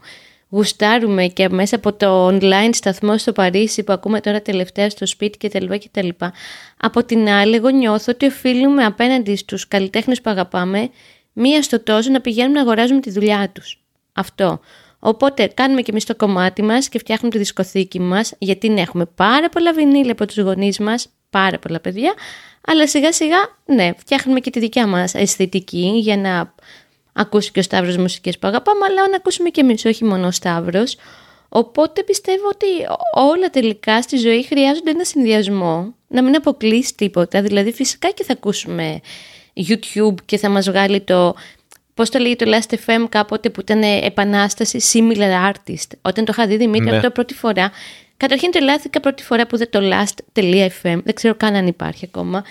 [0.49, 5.47] γουστάρουμε και μέσα από το online σταθμό στο Παρίσι που ακούμε τώρα τελευταία στο σπίτι
[5.47, 5.65] κτλ.
[5.65, 6.09] κτλ.
[6.77, 10.89] Από την άλλη, εγώ νιώθω ότι οφείλουμε απέναντι στους καλλιτέχνες που αγαπάμε
[11.33, 13.83] μία στο τόσο να πηγαίνουμε να αγοράζουμε τη δουλειά τους.
[14.13, 14.59] Αυτό.
[14.99, 19.05] Οπότε κάνουμε και εμείς το κομμάτι μας και φτιάχνουμε τη δισκοθήκη μας, γιατί ναι, έχουμε
[19.05, 22.13] πάρα πολλά βινίλια από τους γονείς μας, πάρα πολλά παιδιά,
[22.67, 26.53] αλλά σιγά σιγά, ναι, φτιάχνουμε και τη δικιά μας αισθητική για να
[27.13, 30.31] ακούσει και ο Σταύρος μουσικές που αγαπάμε, αλλά να ακούσουμε και εμείς, όχι μόνο ο
[30.31, 30.95] Σταύρος.
[31.49, 32.67] Οπότε πιστεύω ότι
[33.13, 37.41] όλα τελικά στη ζωή χρειάζονται ένα συνδυασμό, να μην αποκλείσει τίποτα.
[37.41, 38.99] Δηλαδή φυσικά και θα ακούσουμε
[39.67, 41.35] YouTube και θα μας βγάλει το...
[41.93, 45.87] Πώς το λέει το Last FM κάποτε που ήταν επανάσταση similar artist.
[46.01, 46.95] Όταν το είχα δει Δημήτρη ναι.
[46.95, 47.71] αυτό πρώτη φορά.
[48.19, 51.01] Καταρχήν τρελάθηκα πρώτη φορά που δεν το last.fm.
[51.03, 52.43] Δεν ξέρω καν αν υπάρχει ακόμα.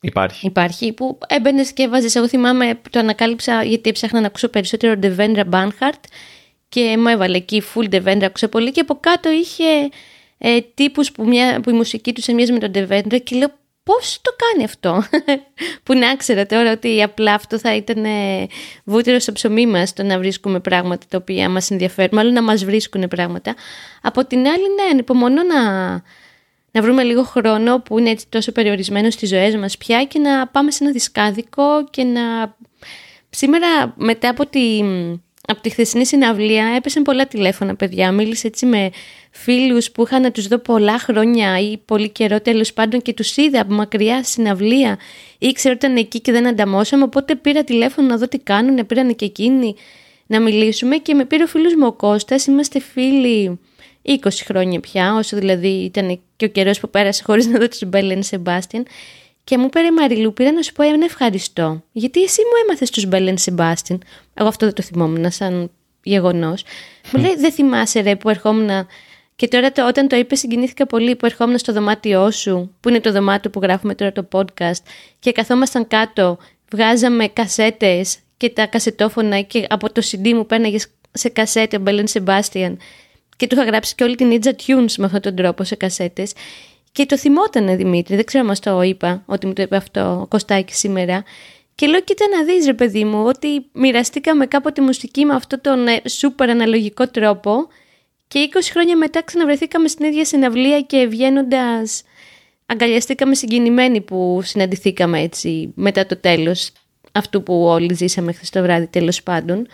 [0.00, 0.46] Υπάρχει.
[0.46, 2.14] Υπάρχει που έμπαινες και έβαζες.
[2.14, 6.00] Εγώ θυμάμαι το ανακάλυψα γιατί έψαχνα να ακούσω περισσότερο Devendra Banhart
[6.68, 9.64] και μου έβαλε εκεί full Devendra, άκουσα πολύ και από κάτω είχε
[10.38, 13.48] ε, τύπους που, μια, που η μουσική τους έμοιαζε με τον Devendra και λέω
[13.84, 15.04] πώς το κάνει αυτό;
[15.84, 18.46] Που να ξέρετε τώρα ότι απλά αυτό θα ήταν ε,
[18.84, 22.64] βούτυρο στο ψωμί μας το να βρίσκουμε πράγματα τα οποία μας ενδιαφέρουν μάλλον να μας
[22.64, 23.54] βρίσκουν πράγματα.
[24.02, 25.62] Από την άλλη ναι ανυπομονώ να
[26.74, 30.46] να βρούμε λίγο χρόνο που είναι έτσι τόσο περιορισμένο στις ζωές μας πια και να
[30.46, 32.56] πάμε σε ένα δισκάδικο και να...
[33.30, 34.80] Σήμερα μετά από τη,
[35.46, 38.90] από τη χθεσινή συναυλία έπεσαν πολλά τηλέφωνα παιδιά, μίλησε έτσι με
[39.30, 43.36] φίλους που είχαν να τους δω πολλά χρόνια ή πολύ καιρό τέλος πάντων και τους
[43.36, 44.98] είδα από μακριά συναυλία.
[45.38, 48.86] Ή ξέρω ότι ήταν εκεί και δεν ανταμώσαμε οπότε πήρα τηλέφωνο να δω τι κάνουν,
[48.86, 49.74] πήραν και εκείνοι
[50.26, 53.60] να μιλήσουμε και με πήρε ο φίλος μου ο Κώστας, είμαστε φίλοι
[54.06, 57.86] 20 χρόνια πια, όσο δηλαδή ήταν και ο καιρός που πέρασε χωρίς να δω του
[57.86, 58.86] Μπέλεν Σεμπάστιαν.
[59.44, 61.82] Και μου είπε Μαριλού, πήρα να σου πω ένα ευχαριστώ.
[61.92, 64.02] Γιατί εσύ μου έμαθες τους Μπέλεν Σεμπάστιαν.
[64.34, 65.70] Εγώ αυτό δεν το θυμόμουν σαν
[66.02, 66.64] γεγονός.
[67.12, 68.86] Μου λέει, Δεν θυμάσαι ρε που ερχόμουν.
[69.36, 73.00] Και τώρα το, όταν το είπες, συγκινήθηκα πολύ που ερχόμουν στο δωμάτιό σου, που είναι
[73.00, 74.82] το δωμάτιο που γράφουμε τώρα το podcast,
[75.18, 76.38] και καθόμασταν κάτω,
[76.70, 82.06] βγάζαμε κασέτες και τα κασετόφωνα και από το CD μου πέναγες σε κασέτε ο Μπέλεν
[82.06, 82.78] Σεμπάστιαν
[83.36, 86.32] και του είχα γράψει και όλη την Ninja Tunes με αυτόν τον τρόπο σε κασέτες
[86.94, 90.26] και το θυμότανε Δημήτρη, δεν ξέρω αν το είπα ότι μου το είπε αυτό ο
[90.26, 91.24] Κωστάκης σήμερα
[91.74, 95.86] και λέω κοίτα να δεις ρε παιδί μου ότι μοιραστήκαμε κάποτε μουσική με αυτόν τον
[95.86, 97.68] ε, σούπερ αναλογικό τρόπο
[98.28, 102.02] και 20 χρόνια μετά ξαναβρεθήκαμε στην ίδια συναυλία και βγαίνοντας
[102.66, 106.70] αγκαλιαστήκαμε συγκινημένοι που συναντηθήκαμε έτσι μετά το τέλος
[107.12, 109.66] αυτού που όλοι ζήσαμε χθες το βράδυ τέλος πάντων.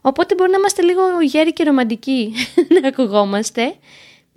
[0.00, 2.32] Οπότε μπορεί να είμαστε λίγο γέροι και ρομαντικοί
[2.80, 3.74] να ακουγόμαστε.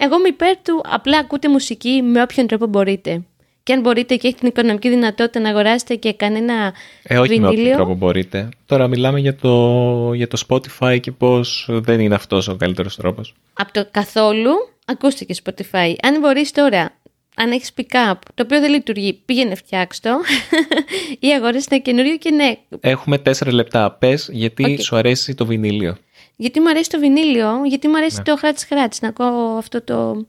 [0.03, 3.21] Εγώ είμαι υπέρ του απλά ακούτε μουσική με όποιον τρόπο μπορείτε.
[3.63, 7.47] Και αν μπορείτε και έχετε την οικονομική δυνατότητα να αγοράσετε και κανένα ε, όχι με
[7.47, 8.49] όποιον τρόπο μπορείτε.
[8.65, 13.33] Τώρα μιλάμε για το, για το Spotify και πώς δεν είναι αυτός ο καλύτερος τρόπος.
[13.53, 14.51] Από το καθόλου
[14.85, 15.93] ακούστηκε Spotify.
[16.03, 16.91] Αν μπορείς τώρα
[17.35, 20.09] αν έχεις pick-up, το οποίο δεν λειτουργεί, πήγαινε φτιάξ το
[21.19, 22.53] ή αγόρασε ένα καινούριο και ναι.
[22.79, 23.91] Έχουμε τέσσερα λεπτά.
[23.91, 25.97] Πες γιατί σου αρέσει το βινίλιο.
[26.41, 28.23] Γιατί μου αρέσει το βινίλιο, γιατί μου αρέσει ναι.
[28.23, 30.25] το χράτς χράτς, να ακούω αυτό το...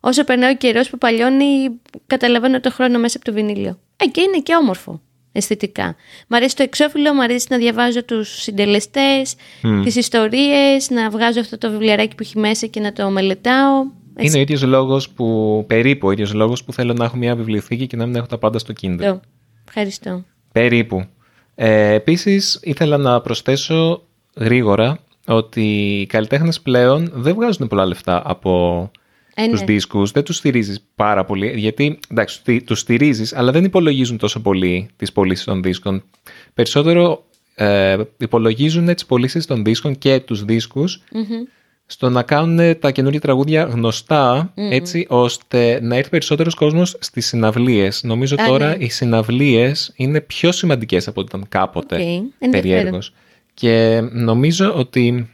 [0.00, 1.70] Όσο περνάει ο καιρός που παλιώνει,
[2.06, 3.78] καταλαβαίνω το χρόνο μέσα από το βινίλιο.
[3.96, 5.00] Ε, και είναι και όμορφο
[5.32, 5.96] αισθητικά.
[6.28, 9.80] Μ' αρέσει το εξώφυλλο, μ' αρέσει να διαβάζω τους συντελεστές, mm.
[9.84, 13.84] τις ιστορίες, να βγάζω αυτό το βιβλιαράκι που έχει μέσα και να το μελετάω.
[14.18, 17.86] Είναι ο ίδιος λόγος που, περίπου ο ίδιος λόγος που θέλω να έχω μια βιβλιοθήκη
[17.86, 19.18] και να μην έχω τα πάντα στο Kindle.
[19.68, 20.24] Ευχαριστώ.
[20.52, 21.06] Περίπου.
[21.54, 24.02] Ε, Επίσης, ήθελα να προσθέσω
[24.36, 28.90] γρήγορα ότι οι καλλιτέχνες πλέον δεν βγάζουν πολλά λεφτά από
[29.34, 29.66] ε, τους ναι.
[29.66, 34.88] δίσκους, δεν τους στηρίζεις πάρα πολύ, γιατί εντάξει, τους στηρίζεις, αλλά δεν υπολογίζουν τόσο πολύ
[34.96, 36.02] τις πωλήσεις των δίσκων.
[36.54, 41.02] Περισσότερο ε, υπολογίζουν τις πωλήσεις των δίσκων και τους δισκους
[41.86, 43.70] στο να κάνουν τα καινούργια τραγούδια
[44.54, 48.02] έτσι ώστε να έρθει περισσότερος κόσμος στις συναυλίες.
[48.02, 48.84] Νομίζω τώρα ναι.
[48.84, 52.46] οι συναυλίες είναι πιο σημαντικές από ό,τι ήταν κάποτε okay.
[52.50, 53.12] περιέργως.
[53.54, 55.30] Και νομίζω ότι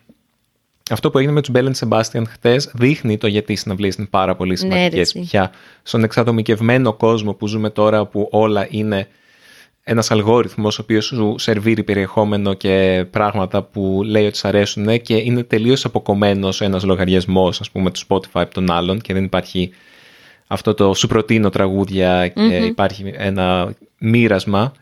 [0.90, 4.36] αυτό που έγινε με τους Bell Sebastian χτες δείχνει το γιατί οι συναυλίες είναι πάρα
[4.36, 5.50] πολύ σημαντικές Ναι, ρε, πια
[5.82, 9.08] στον εξατομικευμένο κόσμο που ζούμε τώρα που όλα είναι
[9.82, 15.14] ένας αλγόριθμος ο οποίος σου σερβίρει περιεχόμενο και πράγματα που λέει ότι σ' αρέσουν και
[15.14, 19.70] είναι τελείως αποκομμένος ένας λογαριασμός ας πούμε του Spotify από τον άλλον και δεν υπάρχει
[20.46, 24.72] αυτό το σου προτείνω τραγούδια και υπάρχει ένα μοίρασμα.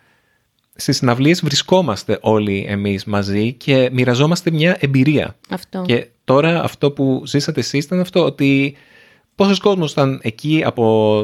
[0.77, 5.37] Στις συναυλίες βρισκόμαστε όλοι εμείς μαζί και μοιραζόμαστε μια εμπειρία.
[5.51, 5.83] Αυτό.
[5.87, 8.77] Και τώρα αυτό που ζήσατε εσείς ήταν αυτό ότι
[9.35, 11.19] πόσος κόσμος ήταν εκεί από,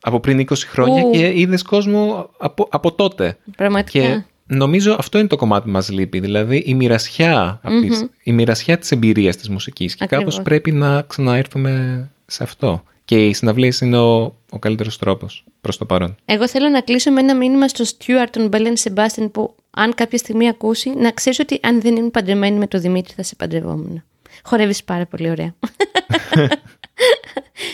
[0.00, 1.10] από πριν 20 χρόνια Ου.
[1.10, 3.38] και είδες κόσμο από, από τότε.
[3.56, 3.90] Πραγματικά.
[4.00, 8.32] Και νομίζω αυτό είναι το κομμάτι που μας λείπει, δηλαδή η μοιρασιά, απ' της, η
[8.32, 10.24] μοιρασιά της εμπειρίας της μουσικής και Ακριβώς.
[10.24, 12.82] κάπως πρέπει να ξαναέρθουμε σε αυτό.
[13.04, 16.16] Και οι συναυλίες είναι ο, ο καλύτερος τρόπος προς το παρόν.
[16.24, 19.94] Εγώ θέλω να κλείσω με ένα μήνυμα στο Stuart των Belle and Sebastian που αν
[19.94, 23.34] κάποια στιγμή ακούσει να ξέρεις ότι αν δεν ήμουν παντρεμένη με τον Δημήτρη θα σε
[23.34, 24.02] παντρευόμουν.
[24.42, 25.54] Χορεύεις πάρα πολύ ωραία.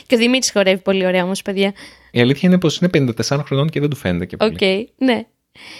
[0.06, 1.72] και ο Δημήτρης χορεύει πολύ ωραία όμως παιδιά.
[2.10, 4.52] Η αλήθεια είναι πως είναι 54 χρονών και δεν του φαίνεται και πολύ.
[4.52, 4.60] Οκ,
[4.96, 5.26] ναι.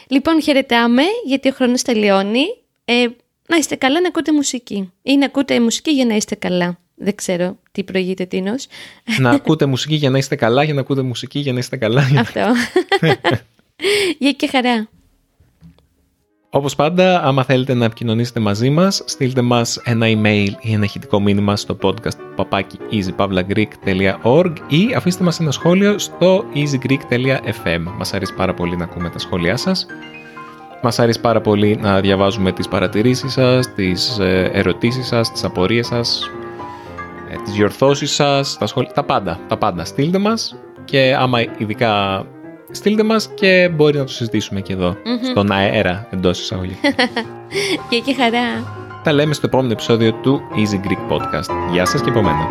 [0.08, 2.44] Λοιπόν, χαιρετάμε γιατί ο χρόνος τελειώνει.
[2.84, 3.06] Ε,
[3.48, 4.92] να είστε καλά να ακούτε μουσική.
[5.02, 6.78] Ή να ακούτε μουσική για να είστε καλά.
[7.02, 8.66] Δεν ξέρω τι προηγείται τίνος.
[9.18, 12.00] να ακούτε μουσική για να είστε καλά, για να ακούτε μουσική για να είστε καλά.
[12.18, 12.40] Αυτό.
[14.18, 14.88] Γεια και χαρά.
[16.50, 21.20] Όπως πάντα, άμα θέλετε να επικοινωνήσετε μαζί μας, στείλτε μας ένα email ή ένα ηχητικό
[21.20, 27.82] μήνυμα στο podcast παπάκι easypavlagreek.org ή αφήστε μας ένα σχόλιο στο easygreek.fm.
[27.96, 29.86] Μας αρέσει πάρα πολύ να ακούμε τα σχόλιά σας.
[30.82, 35.86] Μας αρέσει πάρα πολύ να διαβάζουμε τις παρατηρήσεις σας, τις ε, ερωτήσεις σας, τις απορίες
[35.86, 36.49] σας, ε,
[37.44, 39.84] τις διορθώσεις σας, τα, σχόλια, τα πάντα, τα πάντα.
[39.84, 42.24] Στείλτε μας και άμα ειδικά
[42.70, 44.96] στείλτε μας και μπορεί να το συζητήσουμε και εδώ,
[45.30, 46.92] στον αέρα εντός εισαγωγικών.
[47.90, 48.78] Γεια και χαρά.
[49.02, 51.70] Τα λέμε στο επόμενο επεισόδιο του Easy Greek Podcast.
[51.72, 52.48] Γεια σας και από μένα.